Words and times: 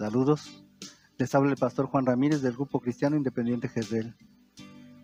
Saludos. 0.00 0.64
Les 1.18 1.34
habla 1.34 1.50
el 1.50 1.58
pastor 1.58 1.84
Juan 1.84 2.06
Ramírez 2.06 2.40
del 2.40 2.54
Grupo 2.54 2.80
Cristiano 2.80 3.16
Independiente 3.16 3.68
Jezreel. 3.68 4.16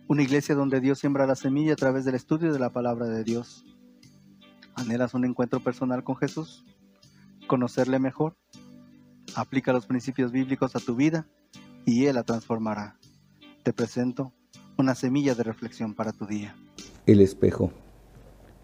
Una 0.08 0.22
iglesia 0.22 0.54
donde 0.54 0.80
Dios 0.80 1.00
siembra 1.00 1.26
la 1.26 1.34
semilla 1.34 1.74
a 1.74 1.76
través 1.76 2.06
del 2.06 2.14
estudio 2.14 2.50
de 2.50 2.58
la 2.58 2.70
palabra 2.70 3.04
de 3.06 3.22
Dios. 3.22 3.66
¿Anhelas 4.74 5.12
un 5.12 5.27
encuentro 5.27 5.60
personal 5.60 6.02
con 6.02 6.16
Jesús? 6.16 6.64
¿Conocerle 7.46 7.98
mejor? 7.98 8.38
Aplica 9.34 9.74
los 9.74 9.84
principios 9.84 10.32
bíblicos 10.32 10.74
a 10.77 10.80
tu 10.80 10.96
vida 10.96 11.26
y 11.84 12.06
Él 12.06 12.14
la 12.14 12.22
transformará. 12.22 12.97
Te 13.64 13.74
presento 13.74 14.33
una 14.78 14.94
semilla 14.94 15.34
de 15.34 15.42
reflexión 15.42 15.92
para 15.92 16.12
tu 16.12 16.24
día. 16.24 16.56
El 17.05 17.20
espejo. 17.20 17.70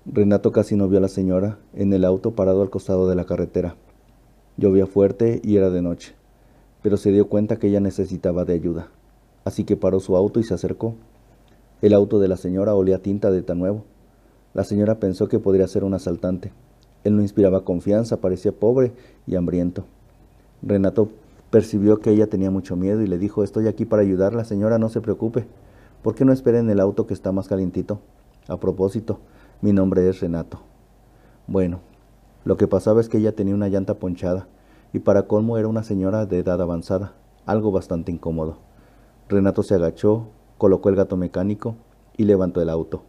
Renato 0.06 0.50
casi 0.50 0.77
no 0.77 0.88
vio 0.88 0.96
a 0.96 1.02
la 1.02 1.08
señora 1.08 1.58
en 1.74 1.92
el 1.92 2.06
auto 2.06 2.34
parado 2.34 2.62
al 2.62 2.70
costado 2.70 3.06
de 3.06 3.16
la 3.16 3.27
carretera. 3.27 3.77
Llovía 4.56 4.86
fuerte 4.86 5.42
y 5.44 5.56
era 5.56 5.70
de 5.70 5.83
noche, 5.83 6.14
pero 6.82 6.96
se 6.96 7.12
dio 7.12 7.28
cuenta 7.28 7.56
que 7.56 7.68
ella 7.68 7.80
necesitaba 7.80 8.45
de 8.45 8.54
ayuda, 8.54 8.88
así 9.45 9.64
que 9.64 9.77
paró 9.77 10.00
su 10.00 10.16
auto 10.16 10.41
y 10.41 10.45
se 10.45 10.54
acercó. 10.54 10.95
El 11.80 11.95
auto 11.95 12.18
de 12.20 12.28
la 12.28 12.36
señora 12.36 12.74
olía 12.74 13.02
tinta 13.02 13.30
de 13.30 13.42
tan 13.42 13.58
nuevo. 13.58 13.84
La 14.55 14.64
señora 14.64 15.00
pensó 15.00 15.28
que 15.28 15.38
podría 15.38 15.66
ser 15.66 15.84
un 15.84 15.95
asaltante. 15.95 16.52
Él 17.05 17.16
no 17.16 17.22
inspiraba 17.22 17.64
confianza, 17.64 18.18
parecía 18.18 18.52
pobre 18.52 18.92
y 19.27 19.34
hambriento. 19.34 19.84
Renato 20.62 21.08
percibió 21.50 21.98
que 21.98 22.10
ella 22.10 22.28
tenía 22.28 22.50
mucho 22.50 22.77
miedo 22.77 23.02
y 23.02 23.06
le 23.06 23.19
dijo, 23.19 23.42
estoy 23.42 23.66
aquí 23.66 23.84
para 23.84 24.02
ayudarla, 24.02 24.44
señora, 24.44 24.78
no 24.78 24.88
se 24.88 25.00
preocupe. 25.00 25.46
¿Por 26.02 26.14
qué 26.14 26.24
no 26.24 26.33
espera 26.33 26.58
en 26.58 26.70
el 26.70 26.80
auto 26.80 27.06
que 27.06 27.14
está 27.14 27.33
más 27.33 27.48
calientito? 27.48 28.00
A 28.48 28.58
propósito, 28.58 29.20
mi 29.60 29.72
nombre 29.72 30.08
es 30.08 30.20
Renato. 30.20 30.60
Bueno, 31.47 31.80
lo 32.44 32.56
que 32.56 32.69
pasaba 32.69 33.00
es 33.00 33.08
que 33.08 33.19
ella 33.19 33.34
tenía 33.34 33.55
una 33.55 33.69
llanta 33.69 33.94
ponchada, 33.94 34.47
y 34.92 35.00
para 35.00 35.26
colmo 35.26 35.58
era 35.58 35.68
una 35.68 35.82
señora 35.82 36.26
de 36.26 36.38
edad 36.38 36.60
avanzada, 36.60 37.14
algo 37.46 37.72
bastante 37.72 38.12
incómodo. 38.12 38.58
Renato 39.28 39.62
se 39.62 39.74
agachó, 39.74 40.28
colocó 40.58 40.88
el 40.88 40.96
gato 40.96 41.16
mecánico 41.16 41.76
y 42.16 42.24
levantó 42.24 42.60
el 42.60 42.68
auto. 42.68 43.02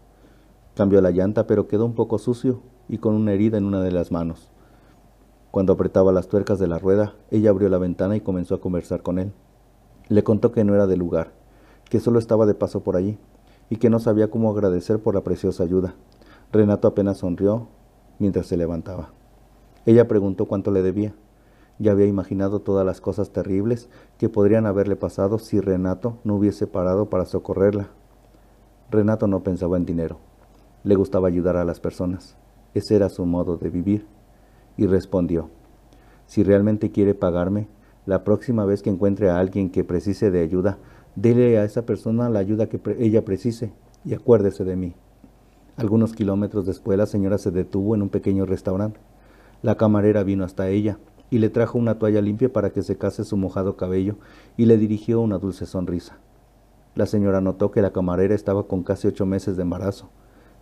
Cambió 0.75 1.01
la 1.01 1.11
llanta, 1.11 1.45
pero 1.45 1.67
quedó 1.67 1.85
un 1.85 1.93
poco 1.93 2.17
sucio 2.17 2.61
y 2.87 2.97
con 2.97 3.13
una 3.13 3.33
herida 3.33 3.57
en 3.57 3.65
una 3.65 3.81
de 3.81 3.91
las 3.91 4.11
manos. 4.11 4.49
Cuando 5.51 5.73
apretaba 5.73 6.11
las 6.11 6.27
tuercas 6.27 6.57
de 6.57 6.67
la 6.67 6.79
rueda, 6.79 7.13
ella 7.29 7.51
abrió 7.51 7.69
la 7.69 7.77
ventana 7.77 8.15
y 8.15 8.21
comenzó 8.21 8.55
a 8.55 8.61
conversar 8.61 9.03
con 9.03 9.19
él. 9.19 9.33
Le 10.07 10.23
contó 10.23 10.51
que 10.51 10.63
no 10.63 10.73
era 10.73 10.87
del 10.87 10.99
lugar, 10.99 11.31
que 11.89 11.99
solo 11.99 12.17
estaba 12.17 12.45
de 12.45 12.55
paso 12.55 12.81
por 12.81 12.95
allí, 12.95 13.19
y 13.69 13.77
que 13.77 13.89
no 13.89 13.99
sabía 13.99 14.31
cómo 14.31 14.49
agradecer 14.49 14.99
por 14.99 15.13
la 15.13 15.21
preciosa 15.21 15.63
ayuda. 15.63 15.95
Renato 16.51 16.87
apenas 16.87 17.17
sonrió 17.17 17.67
mientras 18.19 18.47
se 18.47 18.57
levantaba. 18.57 19.11
Ella 19.85 20.07
preguntó 20.07 20.45
cuánto 20.45 20.71
le 20.71 20.81
debía. 20.81 21.13
Ya 21.79 21.91
había 21.91 22.05
imaginado 22.05 22.59
todas 22.59 22.85
las 22.85 23.01
cosas 23.01 23.31
terribles 23.31 23.89
que 24.17 24.29
podrían 24.29 24.65
haberle 24.65 24.95
pasado 24.95 25.39
si 25.39 25.59
Renato 25.59 26.17
no 26.23 26.35
hubiese 26.35 26.67
parado 26.67 27.09
para 27.09 27.25
socorrerla. 27.25 27.89
Renato 28.91 29.27
no 29.27 29.43
pensaba 29.43 29.77
en 29.77 29.85
dinero. 29.85 30.19
Le 30.83 30.95
gustaba 30.95 31.27
ayudar 31.27 31.57
a 31.57 31.65
las 31.65 31.79
personas. 31.79 32.37
Ese 32.73 32.95
era 32.95 33.09
su 33.09 33.25
modo 33.25 33.57
de 33.57 33.69
vivir. 33.69 34.05
Y 34.77 34.87
respondió, 34.87 35.49
si 36.25 36.43
realmente 36.43 36.91
quiere 36.91 37.13
pagarme, 37.13 37.67
la 38.05 38.23
próxima 38.23 38.65
vez 38.65 38.81
que 38.81 38.89
encuentre 38.89 39.29
a 39.29 39.37
alguien 39.37 39.69
que 39.69 39.83
precise 39.83 40.31
de 40.31 40.41
ayuda, 40.41 40.77
dele 41.15 41.57
a 41.57 41.63
esa 41.63 41.85
persona 41.85 42.29
la 42.29 42.39
ayuda 42.39 42.67
que 42.67 42.79
ella 42.99 43.23
precise 43.23 43.71
y 44.03 44.13
acuérdese 44.13 44.63
de 44.63 44.75
mí. 44.75 44.93
Algunos 45.77 46.13
kilómetros 46.13 46.65
después 46.65 46.97
la 46.97 47.05
señora 47.05 47.37
se 47.37 47.51
detuvo 47.51 47.95
en 47.95 48.01
un 48.01 48.09
pequeño 48.09 48.45
restaurante. 48.45 48.99
La 49.61 49.75
camarera 49.75 50.23
vino 50.23 50.43
hasta 50.43 50.69
ella 50.69 50.97
y 51.33 51.39
le 51.39 51.49
trajo 51.49 51.79
una 51.79 51.97
toalla 51.97 52.21
limpia 52.21 52.53
para 52.53 52.69
que 52.69 52.83
secase 52.83 53.23
su 53.23 53.37
mojado 53.37 53.75
cabello 53.75 54.17
y 54.55 54.65
le 54.65 54.77
dirigió 54.77 55.19
una 55.19 55.39
dulce 55.39 55.65
sonrisa. 55.65 56.19
La 56.93 57.07
señora 57.07 57.41
notó 57.41 57.71
que 57.71 57.81
la 57.81 57.91
camarera 57.91 58.35
estaba 58.35 58.67
con 58.67 58.83
casi 58.83 59.07
ocho 59.07 59.25
meses 59.25 59.57
de 59.57 59.63
embarazo, 59.63 60.11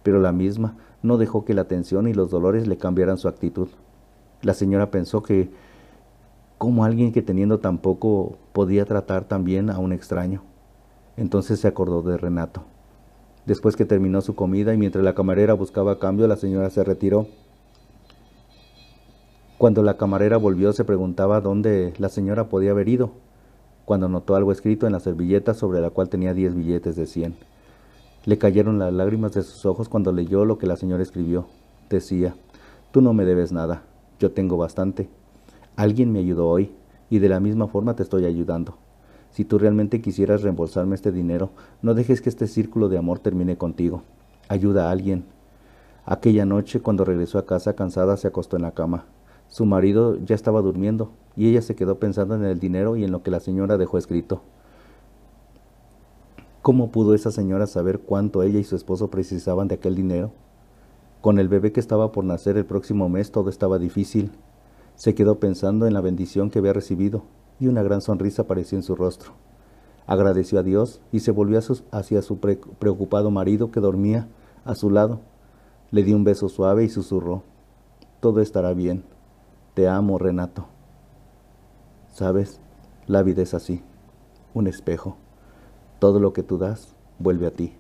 pero 0.02 0.22
la 0.22 0.32
misma 0.32 0.78
no 1.04 1.18
dejó 1.18 1.44
que 1.44 1.54
la 1.54 1.66
tensión 1.66 2.08
y 2.08 2.14
los 2.14 2.32
dolores 2.32 2.68
le 2.68 2.78
cambiaran 2.78 3.18
su 3.18 3.28
actitud. 3.28 3.68
La 4.44 4.54
señora 4.54 4.92
pensó 4.92 5.22
que 5.22 5.52
cómo 6.58 6.86
alguien 6.86 7.12
que 7.12 7.22
teniendo 7.22 7.60
tan 7.60 7.80
poco 7.80 8.38
podía 8.54 8.86
tratar 8.86 9.26
tan 9.26 9.44
bien 9.44 9.70
a 9.70 9.78
un 9.78 9.92
extraño. 9.92 10.42
Entonces 11.18 11.60
se 11.60 11.68
acordó 11.68 12.02
de 12.02 12.16
Renato. 12.16 12.64
Después 13.46 13.76
que 13.76 13.84
terminó 13.84 14.22
su 14.22 14.36
comida 14.36 14.74
y 14.74 14.78
mientras 14.78 15.04
la 15.04 15.16
camarera 15.16 15.54
buscaba 15.54 16.00
cambio, 16.00 16.30
la 16.30 16.38
señora 16.38 16.70
se 16.70 16.86
retiró. 16.86 17.28
Cuando 19.62 19.84
la 19.84 19.96
camarera 19.96 20.38
volvió 20.38 20.74
se 20.74 20.86
preguntaba 20.86 21.40
dónde 21.40 21.94
la 22.00 22.10
señora 22.10 22.50
podía 22.50 22.72
haber 22.72 22.90
ido, 22.90 23.12
cuando 23.86 24.10
notó 24.10 24.36
algo 24.36 24.52
escrito 24.52 24.88
en 24.88 24.92
la 24.92 25.00
servilleta 25.00 25.54
sobre 25.54 25.82
la 25.82 25.92
cual 25.92 26.10
tenía 26.10 26.34
diez 26.34 26.56
billetes 26.56 26.96
de 26.96 27.06
cien. 27.06 27.36
Le 28.26 28.40
cayeron 28.40 28.80
las 28.80 28.92
lágrimas 28.92 29.34
de 29.34 29.44
sus 29.44 29.64
ojos 29.68 29.88
cuando 29.88 30.14
leyó 30.14 30.46
lo 30.46 30.58
que 30.58 30.66
la 30.66 30.78
señora 30.78 31.04
escribió. 31.04 31.46
Decía, 31.92 32.34
tú 32.90 33.02
no 33.02 33.14
me 33.14 33.24
debes 33.24 33.52
nada, 33.52 33.84
yo 34.20 34.32
tengo 34.32 34.58
bastante. 34.58 35.10
Alguien 35.76 36.12
me 36.12 36.18
ayudó 36.18 36.48
hoy, 36.48 36.72
y 37.12 37.20
de 37.20 37.30
la 37.30 37.40
misma 37.40 37.68
forma 37.68 37.96
te 37.96 38.02
estoy 38.02 38.26
ayudando. 38.26 38.78
Si 39.30 39.46
tú 39.46 39.60
realmente 39.60 40.02
quisieras 40.02 40.42
reembolsarme 40.42 40.96
este 40.96 41.12
dinero, 41.12 41.52
no 41.84 41.94
dejes 41.94 42.22
que 42.22 42.30
este 42.30 42.48
círculo 42.48 42.90
de 42.90 42.98
amor 42.98 43.20
termine 43.20 43.60
contigo. 43.60 44.02
Ayuda 44.48 44.88
a 44.88 44.92
alguien. 44.92 45.24
Aquella 46.04 46.48
noche, 46.48 46.80
cuando 46.80 47.06
regresó 47.06 47.38
a 47.38 47.46
casa 47.46 47.76
cansada, 47.76 48.18
se 48.18 48.28
acostó 48.28 48.56
en 48.56 48.64
la 48.64 48.72
cama. 48.72 49.06
Su 49.52 49.66
marido 49.66 50.16
ya 50.24 50.34
estaba 50.34 50.62
durmiendo 50.62 51.12
y 51.36 51.50
ella 51.50 51.62
se 51.62 51.76
quedó 51.76 52.00
pensando 52.00 52.36
en 52.36 52.46
el 52.46 52.58
dinero 52.58 52.96
y 52.96 53.04
en 53.04 53.12
lo 53.12 53.22
que 53.22 53.32
la 53.32 53.42
señora 53.42 53.78
dejó 53.78 53.98
escrito. 53.98 54.42
¿Cómo 56.62 56.90
pudo 56.90 57.14
esa 57.14 57.32
señora 57.32 57.68
saber 57.68 58.00
cuánto 58.00 58.44
ella 58.44 58.60
y 58.60 58.64
su 58.64 58.78
esposo 58.78 59.10
precisaban 59.10 59.68
de 59.68 59.76
aquel 59.76 59.94
dinero? 59.94 60.32
Con 61.20 61.38
el 61.38 61.50
bebé 61.50 61.74
que 61.74 61.82
estaba 61.82 62.14
por 62.14 62.24
nacer 62.24 62.56
el 62.56 62.66
próximo 62.66 63.10
mes 63.10 63.34
todo 63.34 63.50
estaba 63.50 63.78
difícil. 63.78 64.32
Se 64.96 65.16
quedó 65.16 65.42
pensando 65.42 65.86
en 65.86 65.96
la 65.96 66.02
bendición 66.02 66.50
que 66.50 66.60
había 66.60 66.72
recibido 66.72 67.24
y 67.60 67.68
una 67.68 67.84
gran 67.84 68.00
sonrisa 68.00 68.44
apareció 68.44 68.78
en 68.78 68.84
su 68.84 68.96
rostro. 68.96 69.34
Agradeció 70.08 70.60
a 70.60 70.64
Dios 70.64 71.02
y 71.12 71.20
se 71.20 71.32
volvió 71.32 71.60
hacia 71.92 72.22
su 72.22 72.40
preocupado 72.40 73.32
marido 73.32 73.70
que 73.70 73.82
dormía 73.82 74.30
a 74.64 74.76
su 74.76 74.90
lado. 74.90 75.20
Le 75.92 76.04
dio 76.04 76.16
un 76.16 76.24
beso 76.24 76.48
suave 76.48 76.86
y 76.86 76.90
susurró, 76.90 77.44
Todo 78.22 78.40
estará 78.40 78.74
bien. 78.74 79.11
Te 79.82 79.88
amo, 79.88 80.20
Renato. 80.20 80.68
Sabes, 82.14 82.60
la 83.08 83.24
vida 83.24 83.42
es 83.42 83.56
así, 83.56 83.82
un 84.54 84.68
espejo. 84.68 85.18
Todo 85.98 86.20
lo 86.20 86.34
que 86.34 86.44
tú 86.44 86.60
das 86.60 86.94
vuelve 87.18 87.48
a 87.48 87.52
ti. 87.52 87.74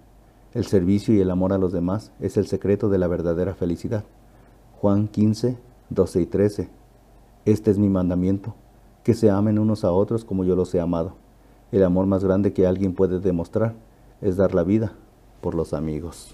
El 0.55 0.65
servicio 0.65 1.13
y 1.13 1.19
el 1.19 1.29
amor 1.29 1.53
a 1.53 1.59
los 1.59 1.71
demás 1.71 2.11
es 2.19 2.37
el 2.37 2.47
secreto 2.47 2.89
de 2.89 2.97
la 2.97 3.05
verdadera 3.05 3.53
felicidad. 3.53 4.03
Juan 4.79 5.09
15, 5.09 5.59
12 5.91 6.21
y 6.21 6.25
13. 6.25 6.69
Este 7.45 7.69
es 7.69 7.77
mi 7.77 7.87
mandamiento, 7.87 8.55
que 9.03 9.13
se 9.13 9.29
amen 9.29 9.59
unos 9.59 9.83
a 9.83 9.91
otros 9.91 10.25
como 10.25 10.43
yo 10.43 10.55
los 10.55 10.73
he 10.73 10.81
amado. 10.81 11.13
El 11.71 11.83
amor 11.83 12.07
más 12.07 12.23
grande 12.23 12.51
que 12.51 12.65
alguien 12.65 12.95
puede 12.95 13.19
demostrar 13.19 13.75
es 14.21 14.37
dar 14.37 14.55
la 14.55 14.63
vida 14.63 14.93
por 15.39 15.53
los 15.53 15.71
amigos. 15.71 16.33